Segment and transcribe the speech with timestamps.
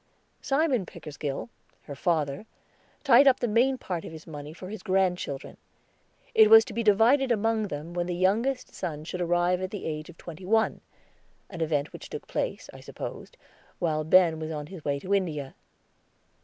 [0.41, 1.49] Simon Pickersgill,
[1.83, 2.47] her father,
[3.03, 5.57] tied up the main part of his money for his grandchildren.
[6.33, 9.85] It was to be divided among them when the youngest son should arrive at the
[9.85, 10.81] age of twenty one
[11.51, 13.37] an event which took place, I supposed,
[13.77, 15.53] while Ben was on his way to India.